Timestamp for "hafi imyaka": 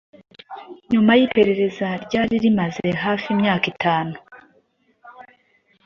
3.03-3.65